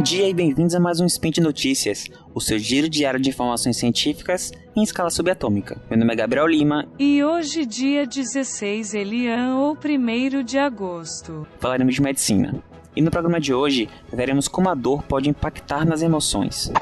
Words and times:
Bom 0.00 0.04
dia 0.04 0.26
e 0.26 0.32
bem-vindos 0.32 0.74
a 0.74 0.80
mais 0.80 0.98
um 0.98 1.04
Spin 1.04 1.30
de 1.30 1.42
Notícias, 1.42 2.06
o 2.34 2.40
seu 2.40 2.58
giro 2.58 2.88
diário 2.88 3.20
de 3.20 3.28
informações 3.28 3.76
científicas 3.76 4.50
em 4.74 4.82
escala 4.82 5.10
subatômica. 5.10 5.78
Meu 5.90 5.98
nome 5.98 6.14
é 6.14 6.16
Gabriel 6.16 6.46
Lima. 6.46 6.88
E 6.98 7.22
hoje, 7.22 7.66
dia 7.66 8.06
16 8.06 8.94
Elian 8.94 9.56
ou 9.56 9.76
1 9.76 10.42
de 10.42 10.56
agosto, 10.56 11.46
falaremos 11.58 11.94
de 11.94 12.00
medicina. 12.00 12.64
E 12.96 13.02
no 13.02 13.10
programa 13.10 13.38
de 13.38 13.52
hoje, 13.52 13.90
veremos 14.10 14.48
como 14.48 14.70
a 14.70 14.74
dor 14.74 15.02
pode 15.02 15.28
impactar 15.28 15.84
nas 15.84 16.00
emoções. 16.00 16.72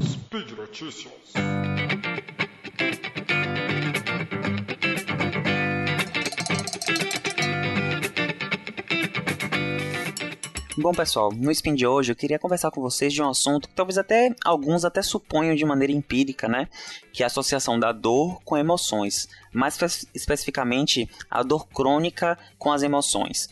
Speed 0.00 0.52
Notícias. 0.56 1.12
Bom, 10.78 10.92
pessoal, 10.92 11.32
no 11.32 11.50
Spin 11.50 11.74
de 11.74 11.86
hoje 11.86 12.12
eu 12.12 12.16
queria 12.16 12.38
conversar 12.38 12.70
com 12.70 12.82
vocês 12.82 13.10
de 13.10 13.22
um 13.22 13.30
assunto 13.30 13.66
que 13.66 13.74
talvez 13.74 13.96
até 13.96 14.34
alguns 14.44 14.84
até 14.84 15.00
suponham 15.00 15.54
de 15.54 15.64
maneira 15.64 15.90
empírica, 15.90 16.46
né? 16.48 16.68
Que 17.14 17.22
é 17.22 17.24
a 17.24 17.28
associação 17.28 17.80
da 17.80 17.92
dor 17.92 18.42
com 18.44 18.58
emoções, 18.58 19.26
mais 19.54 19.78
especificamente 20.14 21.08
a 21.30 21.42
dor 21.42 21.66
crônica 21.68 22.38
com 22.58 22.70
as 22.70 22.82
emoções. 22.82 23.48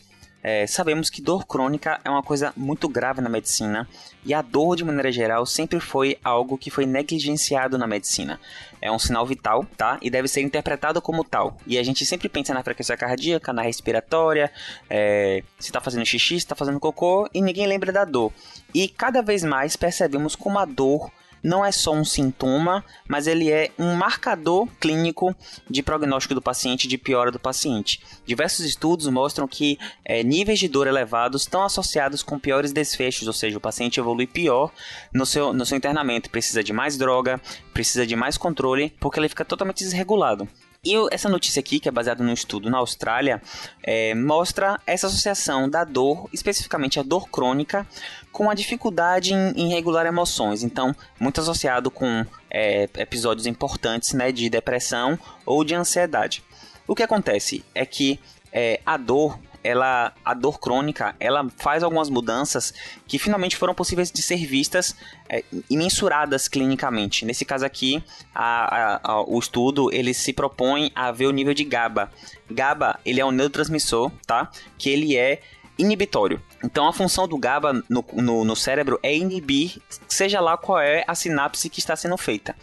É, 0.47 0.67
sabemos 0.67 1.09
que 1.09 1.23
dor 1.23 1.47
crônica 1.47 1.99
é 2.05 2.09
uma 2.09 2.21
coisa 2.21 2.53
muito 2.55 2.87
grave 2.87 3.19
na 3.19 3.27
medicina 3.27 3.89
e 4.23 4.31
a 4.31 4.43
dor, 4.43 4.75
de 4.75 4.83
maneira 4.83 5.11
geral, 5.11 5.43
sempre 5.43 5.79
foi 5.79 6.19
algo 6.23 6.55
que 6.55 6.69
foi 6.69 6.85
negligenciado 6.85 7.79
na 7.79 7.87
medicina. 7.87 8.39
É 8.79 8.91
um 8.91 8.99
sinal 8.99 9.25
vital, 9.25 9.65
tá? 9.75 9.97
E 10.03 10.09
deve 10.11 10.27
ser 10.27 10.41
interpretado 10.41 11.01
como 11.01 11.23
tal. 11.23 11.57
E 11.65 11.79
a 11.79 11.83
gente 11.83 12.05
sempre 12.05 12.29
pensa 12.29 12.53
na 12.53 12.61
frequência 12.61 12.95
cardíaca, 12.95 13.51
na 13.51 13.63
respiratória, 13.63 14.51
é, 14.87 15.41
se 15.57 15.69
está 15.69 15.81
fazendo 15.81 16.05
xixi, 16.05 16.35
se 16.35 16.45
está 16.45 16.53
fazendo 16.53 16.79
cocô, 16.79 17.27
e 17.33 17.41
ninguém 17.41 17.65
lembra 17.65 17.91
da 17.91 18.05
dor. 18.05 18.31
E 18.71 18.87
cada 18.87 19.23
vez 19.23 19.43
mais 19.43 19.75
percebemos 19.75 20.35
como 20.35 20.59
a 20.59 20.65
dor 20.65 21.09
não 21.45 21.63
é 21.63 21.71
só 21.71 21.93
um 21.93 22.03
sintoma, 22.03 22.83
mas 23.07 23.27
ele 23.27 23.51
é 23.51 23.69
um 23.77 23.93
marcador 23.93 24.67
clínico 24.79 25.35
de 25.69 25.83
prognóstico 25.83 26.33
do 26.33 26.41
paciente, 26.41 26.87
de 26.87 26.97
piora 26.97 27.31
do 27.31 27.39
paciente. 27.39 28.01
Diversos 28.25 28.65
estudos 28.65 29.07
mostram 29.07 29.47
que 29.47 29.77
é, 30.03 30.23
níveis 30.23 30.57
de 30.57 30.67
dor 30.67 30.87
elevados 30.87 31.43
estão 31.43 31.63
associados 31.63 32.23
com 32.23 32.39
piores 32.39 32.73
desfechos, 32.73 33.27
ou 33.27 33.33
seja, 33.33 33.57
o 33.57 33.61
paciente 33.61 33.99
evolui 33.99 34.25
pior 34.25 34.71
no 35.13 35.25
seu, 35.25 35.53
no 35.53 35.65
seu 35.65 35.77
internamento, 35.77 36.31
precisa 36.31 36.63
de 36.63 36.73
mais 36.73 36.97
droga, 36.97 37.39
precisa 37.71 38.07
de 38.07 38.15
mais 38.15 38.37
controle, 38.37 38.91
porque 38.99 39.19
ele 39.19 39.29
fica 39.29 39.45
totalmente 39.45 39.83
desregulado. 39.83 40.47
E 40.85 40.93
essa 41.11 41.27
notícia 41.27 41.59
aqui, 41.59 41.79
que 41.79 41.89
é 41.89 41.91
baseada 41.91 42.23
num 42.23 42.31
estudo 42.31 42.69
na 42.69 42.77
Austrália, 42.77 43.41
é, 43.81 44.13
mostra 44.13 44.79
essa 44.85 45.07
associação 45.07 45.67
da 45.67 45.83
dor, 45.83 46.29
especificamente 46.31 46.99
a 46.99 47.03
dor 47.03 47.27
crônica, 47.27 47.87
com 48.31 48.51
a 48.51 48.53
dificuldade 48.53 49.33
em, 49.33 49.51
em 49.55 49.69
regular 49.69 50.05
emoções. 50.05 50.61
Então, 50.61 50.95
muito 51.19 51.41
associado 51.41 51.89
com 51.89 52.23
é, 52.51 52.87
episódios 52.97 53.47
importantes 53.47 54.13
né, 54.13 54.31
de 54.31 54.47
depressão 54.47 55.17
ou 55.43 55.63
de 55.63 55.73
ansiedade. 55.73 56.43
O 56.87 56.93
que 56.93 57.01
acontece 57.01 57.65
é 57.73 57.83
que 57.83 58.19
é, 58.51 58.79
a 58.85 58.95
dor 58.95 59.39
ela, 59.65 60.13
a 60.23 60.33
dor 60.35 60.59
crônica, 60.59 61.15
ela 61.19 61.49
faz 61.57 61.81
algumas 61.81 62.07
mudanças 62.07 62.71
que 63.07 63.17
finalmente 63.17 63.57
foram 63.57 63.73
possíveis 63.73 64.11
de 64.11 64.21
ser 64.21 64.45
vistas 64.45 64.95
é, 65.27 65.43
e 65.69 65.75
mensuradas 65.75 66.47
clinicamente. 66.47 67.25
Nesse 67.25 67.43
caso 67.43 67.65
aqui, 67.65 68.03
a, 68.33 68.95
a, 68.95 68.99
a, 69.03 69.21
o 69.21 69.39
estudo 69.39 69.91
ele 69.91 70.13
se 70.13 70.31
propõe 70.31 70.91
a 70.93 71.11
ver 71.11 71.25
o 71.25 71.31
nível 71.31 71.53
de 71.53 71.63
GABA. 71.63 72.11
GABA 72.49 72.99
ele 73.03 73.19
é 73.19 73.25
um 73.25 73.31
neurotransmissor, 73.31 74.11
tá? 74.27 74.51
Que 74.77 74.91
ele 74.91 75.17
é 75.17 75.41
inibitório. 75.77 76.41
Então 76.63 76.87
a 76.87 76.93
função 76.93 77.27
do 77.27 77.37
GABA 77.37 77.83
no, 77.89 78.05
no, 78.13 78.45
no, 78.45 78.55
cérebro 78.55 78.99
é 79.03 79.15
inibir, 79.15 79.77
seja 80.07 80.39
lá 80.39 80.57
qual 80.57 80.79
é 80.79 81.03
a 81.07 81.15
sinapse 81.15 81.69
que 81.69 81.79
está 81.79 81.95
sendo 81.95 82.17
feita. 82.17 82.55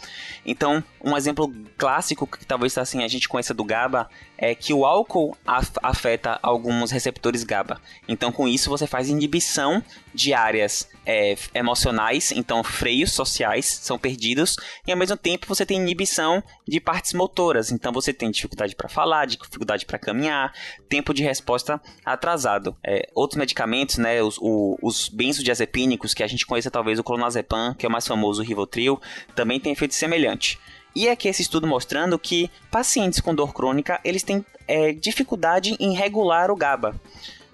Então, 0.45 0.83
um 1.05 1.17
exemplo 1.17 1.53
clássico 1.77 2.27
que 2.27 2.45
talvez 2.45 2.77
assim 2.79 3.05
a 3.05 3.09
gente 3.09 3.29
conheça 3.29 3.55
do 3.55 3.65
GABA 3.65 4.09
é 4.43 4.57
que 4.57 4.75
o 4.75 4.85
álcool 4.85 5.37
afeta 5.81 6.37
alguns 6.43 6.91
receptores 6.91 7.45
GABA. 7.45 7.81
Então, 8.09 8.33
com 8.33 8.49
isso, 8.49 8.69
você 8.69 8.89
faz 8.89 9.09
inibição 9.09 9.81
de 10.13 10.35
áreas 10.35 10.89
é, 11.07 11.37
emocionais, 11.55 12.33
então 12.33 12.65
freios 12.65 13.13
sociais 13.13 13.67
são 13.67 13.97
perdidos, 13.97 14.57
e 14.85 14.91
ao 14.91 14.99
mesmo 14.99 15.17
tempo 15.17 15.47
você 15.47 15.65
tem 15.65 15.81
inibição 15.81 16.43
de 16.67 16.81
partes 16.81 17.13
motoras. 17.13 17.71
Então, 17.71 17.93
você 17.93 18.13
tem 18.13 18.33
dificuldade 18.33 18.75
para 18.75 18.89
falar, 18.89 19.27
dificuldade 19.27 19.87
para 19.87 19.97
caminhar, 19.97 20.53
tempo 20.89 21.15
de 21.15 21.23
resposta 21.23 21.81
atrasado. 22.05 22.77
É, 22.85 23.02
outros 23.15 23.39
medicamentos, 23.39 23.99
né, 23.99 24.23
os, 24.23 24.39
o, 24.39 24.79
os 24.83 25.09
benzodiazepínicos, 25.09 26.15
que 26.15 26.23
a 26.23 26.27
gente 26.27 26.47
conhece 26.47 26.71
talvez 26.71 26.99
o 26.99 27.05
clonazepam, 27.05 27.75
que 27.75 27.87
é 27.87 27.89
o 27.89 27.93
mais 27.93 28.07
famoso, 28.07 28.43
o 28.43 28.45
Rivotril, 28.45 29.01
também 29.35 29.61
tem 29.61 29.73
efeito 29.73 29.95
semelhante. 29.95 30.59
E 30.95 31.09
aqui 31.09 31.29
esse 31.29 31.43
estudo 31.43 31.67
mostrando 31.67 32.19
que 32.19 32.51
pacientes 32.71 33.21
com 33.21 33.35
dor 33.35 33.55
crônica, 33.55 34.01
eles 34.05 34.23
têm 34.23 34.45
é, 34.69 34.93
dificuldade 34.93 35.77
em 35.81 35.95
regular 35.95 36.51
o 36.51 36.57
GABA. 36.57 36.95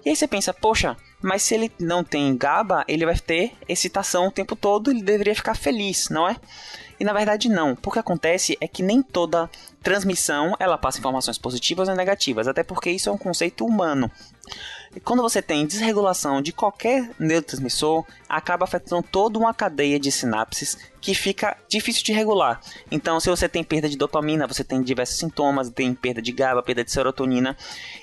E 0.05 0.11
aí 0.11 0.17
você 0.17 0.27
pensa, 0.27 0.53
poxa, 0.53 0.97
mas 1.21 1.43
se 1.43 1.55
ele 1.55 1.71
não 1.79 2.03
tem 2.03 2.37
GABA, 2.37 2.85
ele 2.89 3.05
vai 3.05 3.19
ter 3.19 3.53
excitação 3.69 4.29
o 4.29 4.33
tempo 4.33 4.57
todo, 4.57 4.91
ele 4.91 5.03
deveria 5.03 5.35
ficar 5.35 5.55
feliz, 5.55 6.09
não 6.09 6.29
é? 6.29 6.37
E 7.01 7.05
na 7.05 7.13
verdade 7.13 7.49
não. 7.49 7.77
O 7.85 7.91
que 7.91 7.99
acontece 7.99 8.57
é 8.61 8.67
que 8.67 8.83
nem 8.83 9.03
toda 9.03 9.51
transmissão 9.83 10.55
ela 10.59 10.77
passa 10.77 10.99
informações 10.99 11.39
positivas 11.39 11.89
ou 11.89 11.95
negativas, 11.95 12.49
até 12.49 12.63
porque 12.63 12.91
isso 12.91 13.09
é 13.09 13.13
um 13.13 13.19
conceito 13.19 13.65
humano. 13.65 14.11
E 14.97 15.01
quando 15.01 15.23
você 15.23 15.43
tem 15.43 15.67
desregulação 15.67 16.41
de 16.41 16.53
qualquer 16.53 17.11
neurotransmissor, 17.19 18.05
acaba 18.29 18.65
afetando 18.65 19.03
toda 19.03 19.39
uma 19.39 19.53
cadeia 19.53 20.01
de 20.01 20.11
sinapses 20.11 20.79
que 21.01 21.15
fica 21.15 21.57
difícil 21.69 22.03
de 22.03 22.13
regular. 22.13 22.61
Então, 22.91 23.21
se 23.21 23.31
você 23.31 23.49
tem 23.49 23.63
perda 23.63 23.89
de 23.89 23.97
dopamina, 23.97 24.47
você 24.47 24.65
tem 24.65 24.83
diversos 24.83 25.19
sintomas, 25.19 25.71
tem 25.71 25.95
perda 25.95 26.21
de 26.21 26.33
GABA, 26.33 26.63
perda 26.63 26.83
de 26.83 26.91
serotonina, 26.91 27.57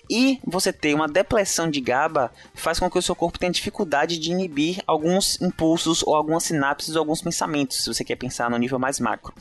e 0.09 0.39
você 0.45 0.71
ter 0.71 0.93
uma 0.93 1.07
depressão 1.07 1.69
de 1.69 1.81
GABA 1.81 2.31
faz 2.53 2.79
com 2.79 2.89
que 2.89 2.97
o 2.97 3.01
seu 3.01 3.15
corpo 3.15 3.39
tenha 3.39 3.51
dificuldade 3.51 4.17
de 4.17 4.31
inibir 4.31 4.81
alguns 4.87 5.41
impulsos 5.41 6.03
ou 6.03 6.15
algumas 6.15 6.43
sinapses 6.43 6.95
ou 6.95 6.99
alguns 6.99 7.21
pensamentos, 7.21 7.83
se 7.83 7.93
você 7.93 8.03
quer 8.03 8.15
pensar 8.15 8.49
no 8.49 8.57
nível 8.57 8.79
mais 8.85 8.99
macro. 8.99 9.33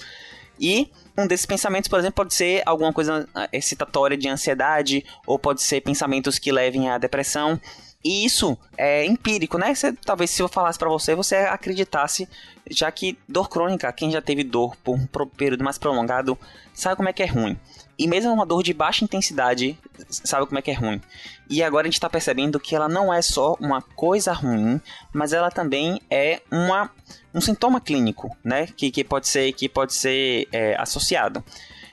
E 0.58 0.90
um 1.16 1.26
desses 1.26 1.46
pensamentos, 1.46 1.88
por 1.88 1.98
exemplo, 1.98 2.16
pode 2.16 2.34
ser 2.34 2.62
alguma 2.64 2.92
coisa 2.92 3.28
ah, 3.34 3.48
excitatória 3.52 4.16
de 4.16 4.28
ansiedade, 4.28 5.04
ou 5.26 5.38
pode 5.38 5.62
ser 5.62 5.80
pensamentos 5.80 6.38
que 6.38 6.50
levem 6.50 6.90
à 6.90 6.98
depressão. 6.98 7.60
E 8.02 8.24
isso 8.24 8.56
é 8.76 9.04
empírico, 9.06 9.58
né? 9.58 9.74
Você, 9.74 9.92
talvez 9.92 10.30
se 10.30 10.42
eu 10.42 10.48
falasse 10.48 10.78
para 10.78 10.88
você, 10.88 11.14
você 11.14 11.36
acreditasse, 11.36 12.28
já 12.70 12.90
que 12.90 13.18
dor 13.28 13.48
crônica, 13.48 13.90
quem 13.92 14.10
já 14.10 14.20
teve 14.20 14.44
dor 14.44 14.76
por 14.76 14.96
um 14.96 15.06
período 15.26 15.64
mais 15.64 15.78
prolongado, 15.78 16.38
sabe 16.72 16.96
como 16.96 17.08
é 17.08 17.12
que 17.12 17.22
é 17.22 17.26
ruim. 17.26 17.58
E 17.98 18.06
mesmo 18.08 18.32
uma 18.32 18.44
dor 18.44 18.62
de 18.62 18.74
baixa 18.74 19.04
intensidade, 19.04 19.78
sabe 20.08 20.46
como 20.46 20.58
é 20.58 20.62
que 20.62 20.70
é 20.70 20.74
ruim. 20.74 21.00
E 21.48 21.62
agora 21.62 21.86
a 21.86 21.88
gente 21.88 21.94
está 21.94 22.10
percebendo 22.10 22.58
que 22.58 22.74
ela 22.74 22.88
não 22.88 23.12
é 23.12 23.22
só 23.22 23.54
uma 23.60 23.80
coisa 23.82 24.32
ruim, 24.32 24.80
mas 25.12 25.32
ela 25.32 25.50
também 25.50 26.00
é 26.10 26.40
uma, 26.50 26.90
um 27.32 27.40
sintoma 27.40 27.80
clínico, 27.80 28.36
né? 28.42 28.66
Que, 28.66 28.90
que 28.90 29.04
pode 29.04 29.28
ser, 29.28 29.52
que 29.52 29.68
pode 29.68 29.94
ser 29.94 30.48
é, 30.50 30.74
associado. 30.76 31.44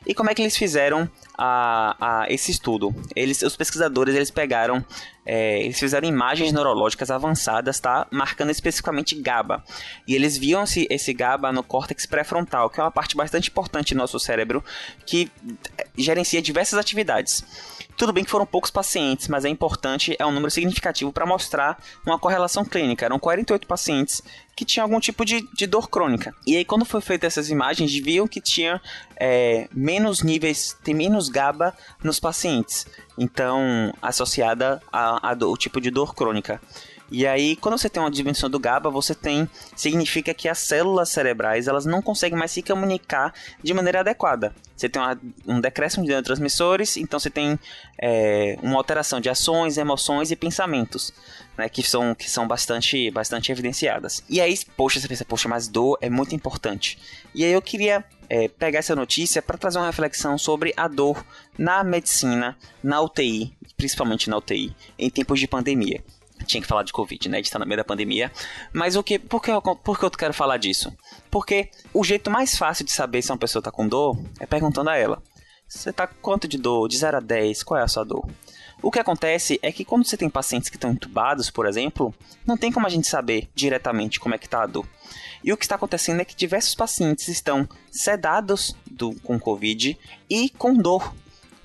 E 0.05 0.15
como 0.15 0.29
é 0.29 0.33
que 0.33 0.41
eles 0.41 0.57
fizeram 0.57 1.09
a, 1.43 1.95
a 1.99 2.31
esse 2.31 2.51
estudo? 2.51 2.93
Eles, 3.15 3.41
os 3.41 3.55
pesquisadores 3.55 4.13
eles 4.13 4.29
pegaram, 4.29 4.85
é, 5.25 5.63
eles 5.63 5.79
fizeram 5.79 6.07
imagens 6.07 6.53
neurológicas 6.53 7.09
avançadas, 7.09 7.79
tá? 7.79 8.05
Marcando 8.11 8.51
especificamente 8.51 9.19
GABA. 9.19 9.63
E 10.07 10.13
eles 10.13 10.37
viam 10.37 10.61
esse, 10.63 10.85
esse 10.87 11.11
GABA 11.13 11.51
no 11.51 11.63
córtex 11.63 12.05
pré-frontal, 12.05 12.69
que 12.69 12.79
é 12.79 12.83
uma 12.83 12.91
parte 12.91 13.15
bastante 13.15 13.49
importante 13.49 13.95
do 13.95 13.97
nosso 13.97 14.19
cérebro, 14.19 14.63
que 15.03 15.31
é, 15.79 15.87
gerencia 15.97 16.43
diversas 16.43 16.77
atividades. 16.77 17.43
Tudo 18.01 18.13
bem 18.13 18.23
que 18.23 18.31
foram 18.31 18.47
poucos 18.47 18.71
pacientes, 18.71 19.27
mas 19.27 19.45
é 19.45 19.49
importante, 19.49 20.15
é 20.17 20.25
um 20.25 20.31
número 20.31 20.49
significativo 20.49 21.13
para 21.13 21.23
mostrar 21.23 21.77
uma 22.03 22.17
correlação 22.17 22.65
clínica. 22.65 23.05
Eram 23.05 23.19
48 23.19 23.67
pacientes 23.67 24.23
que 24.55 24.65
tinham 24.65 24.85
algum 24.85 24.99
tipo 24.99 25.23
de, 25.23 25.47
de 25.53 25.67
dor 25.67 25.87
crônica. 25.87 26.33
E 26.47 26.57
aí, 26.57 26.65
quando 26.65 26.83
foi 26.83 26.99
feita 26.99 27.27
essas 27.27 27.51
imagens, 27.51 27.93
viam 27.93 28.27
que 28.27 28.41
tinha 28.41 28.81
é, 29.15 29.67
menos 29.71 30.23
níveis, 30.23 30.75
tem 30.83 30.95
menos 30.95 31.29
GABA 31.29 31.77
nos 32.03 32.19
pacientes. 32.19 32.87
Então, 33.15 33.93
associada 34.01 34.81
ao 34.91 35.55
tipo 35.55 35.79
de 35.79 35.91
dor 35.91 36.15
crônica. 36.15 36.59
E 37.11 37.27
aí, 37.27 37.57
quando 37.57 37.77
você 37.77 37.89
tem 37.89 38.01
uma 38.01 38.09
diminuição 38.09 38.49
do 38.49 38.57
GABA, 38.57 38.89
você 38.89 39.13
tem 39.13 39.47
significa 39.75 40.33
que 40.33 40.47
as 40.47 40.59
células 40.59 41.09
cerebrais 41.09 41.67
elas 41.67 41.85
não 41.85 42.01
conseguem 42.01 42.39
mais 42.39 42.51
se 42.51 42.61
comunicar 42.61 43.33
de 43.61 43.73
maneira 43.73 43.99
adequada. 43.99 44.55
Você 44.77 44.87
tem 44.87 45.01
uma, 45.01 45.19
um 45.45 45.59
decréscimo 45.59 46.03
de 46.03 46.09
neurotransmissores, 46.09 46.95
então 46.95 47.19
você 47.19 47.29
tem 47.29 47.59
é, 48.01 48.57
uma 48.63 48.77
alteração 48.77 49.19
de 49.19 49.29
ações, 49.29 49.77
emoções 49.77 50.31
e 50.31 50.37
pensamentos, 50.37 51.13
né, 51.57 51.67
que 51.67 51.83
são, 51.83 52.15
que 52.15 52.29
são 52.29 52.47
bastante, 52.47 53.11
bastante 53.11 53.51
evidenciadas. 53.51 54.23
E 54.29 54.39
aí, 54.39 54.57
poxa, 54.77 54.99
você 54.99 55.07
pensa, 55.07 55.25
poxa, 55.25 55.49
mas 55.49 55.67
dor 55.67 55.97
é 56.01 56.09
muito 56.09 56.33
importante. 56.33 56.97
E 57.35 57.43
aí 57.43 57.51
eu 57.51 57.61
queria 57.61 58.05
é, 58.29 58.47
pegar 58.47 58.79
essa 58.79 58.95
notícia 58.95 59.41
para 59.41 59.57
trazer 59.57 59.77
uma 59.77 59.87
reflexão 59.87 60.37
sobre 60.37 60.73
a 60.77 60.87
dor 60.87 61.25
na 61.57 61.83
medicina, 61.83 62.57
na 62.81 63.01
UTI, 63.01 63.53
principalmente 63.75 64.29
na 64.29 64.37
UTI, 64.37 64.73
em 64.97 65.09
tempos 65.09 65.39
de 65.41 65.47
pandemia. 65.47 66.01
Tinha 66.45 66.61
que 66.61 66.67
falar 66.67 66.83
de 66.83 66.93
Covid, 66.93 67.29
né? 67.29 67.37
A 67.37 67.41
gente 67.41 67.51
tá 67.51 67.59
no 67.59 67.65
meio 67.65 67.77
da 67.77 67.83
pandemia. 67.83 68.31
Mas 68.73 68.95
o 68.95 69.03
que, 69.03 69.19
por, 69.19 69.41
que 69.41 69.51
eu, 69.51 69.61
por 69.61 69.99
que 69.99 70.05
eu 70.05 70.11
quero 70.11 70.33
falar 70.33 70.57
disso? 70.57 70.91
Porque 71.29 71.69
o 71.93 72.03
jeito 72.03 72.29
mais 72.29 72.57
fácil 72.57 72.85
de 72.85 72.91
saber 72.91 73.21
se 73.21 73.31
uma 73.31 73.37
pessoa 73.37 73.61
tá 73.61 73.71
com 73.71 73.87
dor 73.87 74.17
é 74.39 74.45
perguntando 74.45 74.89
a 74.89 74.97
ela. 74.97 75.21
Você 75.67 75.93
tá 75.93 76.05
com 76.05 76.15
quanto 76.21 76.47
de 76.47 76.57
dor? 76.57 76.89
De 76.89 76.97
0 76.97 77.17
a 77.17 77.19
10, 77.21 77.63
qual 77.63 77.79
é 77.79 77.83
a 77.83 77.87
sua 77.87 78.03
dor? 78.03 78.27
O 78.81 78.89
que 78.89 78.99
acontece 78.99 79.59
é 79.61 79.71
que 79.71 79.85
quando 79.85 80.05
você 80.05 80.17
tem 80.17 80.29
pacientes 80.29 80.69
que 80.69 80.75
estão 80.75 80.91
entubados, 80.91 81.51
por 81.51 81.67
exemplo, 81.67 82.13
não 82.45 82.57
tem 82.57 82.71
como 82.71 82.87
a 82.87 82.89
gente 82.89 83.07
saber 83.07 83.47
diretamente 83.53 84.19
como 84.19 84.33
é 84.33 84.37
que 84.37 84.47
está 84.47 84.63
a 84.63 84.67
dor. 84.67 84.85
E 85.43 85.53
o 85.53 85.57
que 85.57 85.63
está 85.63 85.75
acontecendo 85.75 86.19
é 86.19 86.25
que 86.25 86.35
diversos 86.35 86.73
pacientes 86.73 87.27
estão 87.27 87.69
sedados 87.91 88.75
do, 88.89 89.13
com 89.21 89.39
Covid 89.39 89.97
e 90.29 90.49
com 90.49 90.73
dor, 90.73 91.13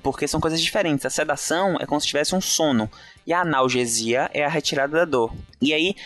porque 0.02 0.28
são 0.28 0.40
coisas 0.40 0.60
diferentes. 0.60 1.06
A 1.06 1.10
sedação 1.10 1.76
é 1.80 1.86
como 1.86 2.00
se 2.00 2.06
tivesse 2.06 2.34
um 2.34 2.40
sono 2.40 2.90
e 3.26 3.32
a 3.32 3.40
analgesia 3.40 4.30
é 4.32 4.44
a 4.44 4.48
retirada 4.48 4.96
da 4.98 5.04
dor. 5.04 5.32
E 5.60 5.72
aí 5.72 5.96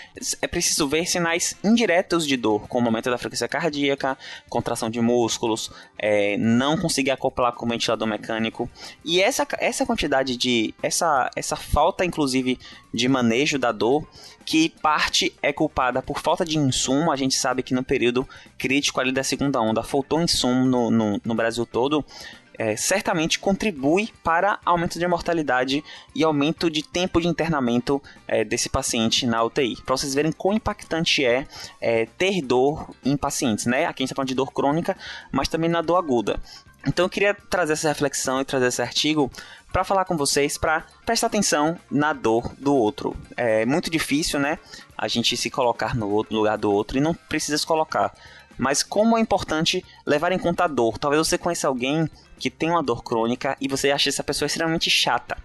é 0.40 0.46
preciso 0.46 0.88
ver 0.88 1.06
sinais 1.06 1.56
indiretos 1.62 2.26
de 2.26 2.36
dor, 2.36 2.66
como 2.68 2.86
aumento 2.86 3.10
da 3.10 3.18
frequência 3.18 3.48
cardíaca, 3.48 4.16
contração 4.48 4.88
de 4.88 5.00
músculos, 5.00 5.70
é, 5.98 6.36
não 6.38 6.78
conseguir 6.78 7.10
acoplar 7.10 7.52
com 7.52 7.66
o 7.66 7.68
ventilador 7.68 8.06
mecânico. 8.06 8.70
E 9.04 9.20
essa, 9.20 9.46
essa 9.58 9.84
quantidade 9.84 10.36
de. 10.36 10.72
Essa, 10.82 11.30
essa 11.36 11.56
falta, 11.56 12.04
inclusive, 12.04 12.58
de 12.94 13.08
manejo 13.08 13.58
da 13.58 13.72
dor, 13.72 14.06
que 14.44 14.68
parte 14.80 15.34
é 15.42 15.52
culpada 15.52 16.00
por 16.00 16.20
falta 16.20 16.44
de 16.44 16.56
insumo. 16.56 17.10
A 17.10 17.16
gente 17.16 17.34
sabe 17.34 17.62
que 17.62 17.74
no 17.74 17.82
período 17.82 18.26
crítico 18.56 19.00
ali 19.00 19.12
da 19.12 19.24
segunda 19.24 19.60
onda 19.60 19.82
faltou 19.82 20.22
insumo 20.22 20.64
no, 20.64 20.90
no, 20.90 21.20
no 21.24 21.34
Brasil 21.34 21.66
todo 21.66 22.04
é, 22.60 22.76
certamente 22.76 23.38
contribui 23.38 24.10
para 24.22 24.58
aumento 24.66 24.98
de 24.98 25.06
mortalidade 25.08 25.82
e 26.14 26.22
aumento 26.22 26.70
de 26.70 26.82
tempo 26.82 27.18
de 27.18 27.26
internamento 27.26 28.02
é, 28.28 28.44
desse 28.44 28.68
paciente 28.68 29.26
na 29.26 29.42
UTI. 29.42 29.76
Para 29.76 29.96
vocês 29.96 30.12
verem 30.12 30.30
quão 30.30 30.52
impactante 30.52 31.24
é, 31.24 31.46
é, 31.80 32.04
ter 32.18 32.42
dor 32.42 32.90
em 33.02 33.16
pacientes, 33.16 33.64
né? 33.64 33.86
Aqui 33.86 34.02
a 34.02 34.04
gente 34.04 34.08
está 34.08 34.14
falando 34.14 34.28
de 34.28 34.34
dor 34.34 34.52
crônica, 34.52 34.94
mas 35.32 35.48
também 35.48 35.70
na 35.70 35.80
dor 35.80 35.96
aguda. 35.96 36.38
Então 36.86 37.06
eu 37.06 37.08
queria 37.08 37.32
trazer 37.32 37.72
essa 37.72 37.88
reflexão 37.88 38.42
e 38.42 38.44
trazer 38.44 38.66
esse 38.66 38.82
artigo 38.82 39.32
para 39.72 39.82
falar 39.82 40.04
com 40.04 40.14
vocês, 40.14 40.58
para 40.58 40.84
prestar 41.06 41.28
atenção 41.28 41.78
na 41.90 42.12
dor 42.12 42.52
do 42.58 42.74
outro. 42.74 43.16
É 43.38 43.64
muito 43.64 43.88
difícil, 43.88 44.38
né? 44.38 44.58
A 44.98 45.08
gente 45.08 45.34
se 45.34 45.48
colocar 45.48 45.96
no, 45.96 46.10
outro, 46.10 46.36
lugar 46.36 46.58
do 46.58 46.70
outro 46.70 46.98
e 46.98 47.00
não 47.00 47.14
precisa 47.14 47.56
se 47.56 47.66
colocar. 47.66 48.12
Mas 48.60 48.82
como 48.82 49.16
é 49.16 49.20
importante 49.22 49.82
levar 50.06 50.32
em 50.32 50.38
conta 50.38 50.64
a 50.64 50.68
dor. 50.68 50.98
Talvez 50.98 51.26
você 51.26 51.38
conheça 51.38 51.66
alguém 51.66 52.06
que 52.38 52.50
tem 52.50 52.68
uma 52.68 52.82
dor 52.82 53.02
crônica 53.02 53.56
e 53.58 53.66
você 53.66 53.90
acha 53.90 54.10
essa 54.10 54.22
pessoa 54.22 54.46
extremamente 54.46 54.90
chata. 54.90 55.38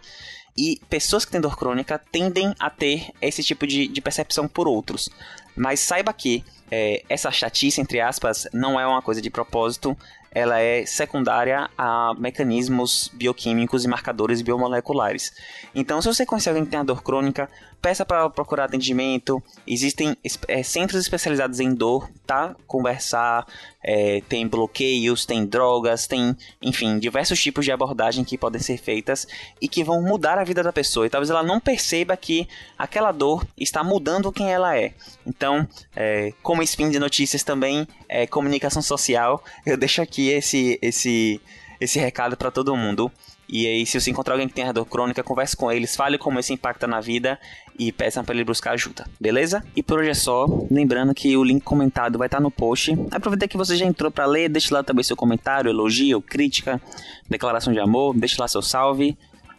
E 0.57 0.81
pessoas 0.89 1.23
que 1.23 1.31
têm 1.31 1.39
dor 1.39 1.57
crônica 1.57 1.97
tendem 2.12 2.53
a 2.59 2.69
ter 2.69 3.12
esse 3.21 3.41
tipo 3.41 3.65
de, 3.65 3.88
de 3.88 4.01
percepção 4.01 4.50
por 4.50 4.67
outros. 4.67 5.07
Mas 5.56 5.79
saiba 5.79 6.12
que 6.12 6.44
é, 6.77 7.04
essa 7.07 7.31
chatice, 7.31 7.80
entre 7.80 8.01
aspas, 8.01 8.50
não 8.51 8.77
é 8.77 8.86
uma 8.86 9.01
coisa 9.01 9.22
de 9.22 9.30
propósito, 9.30 9.98
ela 10.30 10.60
é 10.60 10.86
secundária 10.86 11.69
a 11.77 12.13
mecanismos 12.18 13.10
bioquímicos 13.13 13.86
e 13.86 13.88
marcadores 13.88 14.42
biomoleculares. 14.42 15.31
Então, 15.74 16.01
se 16.01 16.10
você 16.10 16.25
conhece 16.25 16.50
alguém 16.50 16.66
que 16.66 16.72
tem 16.72 16.83
dor 16.83 17.01
crônica, 17.01 17.50
peça 17.86 18.04
para 18.04 18.27
procurar 18.31 18.66
atendimento. 18.66 19.42
Existem 19.68 20.18
é, 20.48 20.63
centros 20.63 21.00
especializados 21.00 21.60
em 21.60 21.72
dor, 21.72 22.10
tá? 22.25 22.56
Conversar, 22.66 23.45
é, 23.83 24.21
tem 24.28 24.48
bloqueios, 24.48 25.24
tem 25.24 25.45
drogas, 25.45 26.07
tem, 26.07 26.36
enfim, 26.60 26.98
diversos 26.98 27.39
tipos 27.39 27.63
de 27.63 27.71
abordagem 27.71 28.24
que 28.24 28.39
podem 28.39 28.60
ser 28.60 28.78
feitas 28.78 29.28
e 29.62 29.68
que 29.68 29.83
vão 29.83 30.01
mudar 30.01 30.39
a 30.39 30.44
vida 30.44 30.63
da 30.63 30.74
pessoa. 30.74 31.06
E 31.06 31.12
talvez 31.12 31.30
ela 31.30 31.44
não 31.44 31.60
perceba 31.60 32.18
que 32.18 32.48
aquela 32.75 33.12
dor 33.12 33.45
está 33.56 33.83
mudando 33.83 34.31
quem 34.31 34.51
ela 34.51 34.75
é. 34.75 34.92
Então, 35.24 35.68
é, 35.95 36.33
como 36.42 36.63
spin 36.65 36.89
de 36.89 37.00
notícias 37.00 37.44
também, 37.44 37.88
é, 38.09 38.27
comunicação 38.27 38.81
social, 38.81 39.44
eu 39.65 39.77
deixo 39.77 40.01
aqui 40.01 40.29
esse, 40.29 40.77
esse, 40.81 41.39
esse 41.79 42.00
recado 42.00 42.35
para 42.35 42.51
todo 42.51 42.75
mundo. 42.75 43.12
E 43.47 43.67
aí, 43.67 43.85
se 43.85 44.00
você 44.00 44.09
encontrar 44.09 44.33
alguém 44.33 44.47
que 44.47 44.56
tem 44.56 44.71
dor 44.73 44.85
crônica, 44.85 45.23
converse 45.23 45.56
com 45.56 45.71
eles, 45.71 45.95
fale 45.95 46.17
como 46.17 46.39
isso 46.39 46.51
impacta 46.51 46.88
na 46.88 47.00
vida 47.00 47.39
e 47.77 47.91
peçam 47.91 48.23
para 48.23 48.33
ele 48.33 48.44
buscar 48.44 48.71
ajuda, 48.71 49.06
beleza? 49.19 49.63
E 49.75 49.83
por 49.83 50.00
hoje 50.00 50.09
é 50.09 50.13
só. 50.15 50.47
Lembrando 50.71 51.13
que 51.13 51.38
o 51.38 51.44
link 51.44 51.62
comentado 51.63 52.17
vai 52.17 52.27
estar 52.27 52.39
no 52.39 52.50
post. 52.50 52.97
Aproveita 53.11 53.47
que 53.47 53.56
você 53.56 53.75
já 53.75 53.85
entrou 53.85 54.09
para 54.09 54.25
ler, 54.25 54.50
deixe 54.50 54.73
lá 54.73 54.83
também 54.83 55.03
seu 55.03 55.15
comentário, 55.15 55.69
elogio, 55.69 56.21
crítica, 56.21 56.81
declaração 57.29 57.71
de 57.71 57.79
amor, 57.79 58.15
deixe 58.18 58.35
lá 58.39 58.47
seu 58.47 58.63
salve. 58.63 59.15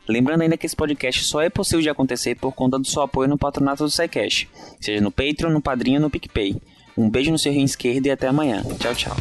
Lembrando 0.09 0.43
ainda 0.43 0.57
que 0.57 0.67
esse 0.67 0.77
podcast 0.77 1.25
só 1.25 1.41
é 1.41 1.51
possível 1.51 1.83
de 1.83 1.89
acontecer 1.89 2.37
por 2.37 2.53
conta 2.53 2.79
do 2.79 2.87
seu 2.87 3.03
apoio 3.03 3.29
no 3.29 3.37
patronato 3.37 3.85
do 3.85 3.91
SciCash, 3.91 4.47
seja 4.81 5.01
no 5.01 5.11
Patreon, 5.11 5.51
no 5.51 5.61
Padrinho 5.61 5.97
ou 5.97 6.03
no 6.03 6.11
PicPay. 6.11 6.57
Um 6.97 7.11
beijo 7.11 7.31
no 7.31 7.39
seu 7.39 7.53
rim 7.53 7.65
esquerdo 7.65 8.07
e 8.07 8.11
até 8.11 8.27
amanhã. 8.27 8.63
Tchau, 8.79 8.95
tchau. 8.95 9.17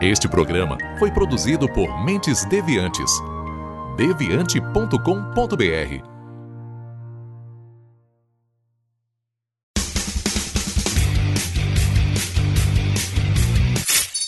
Este 0.00 0.28
programa 0.28 0.76
foi 0.98 1.12
produzido 1.12 1.68
por 1.72 2.04
Mentes 2.04 2.44
Deviantes. 2.46 3.10
deviante.com.br 3.96 6.12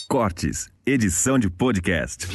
Cortes, 0.07 0.69
edição 0.85 1.37
de 1.37 1.49
podcast. 1.49 2.29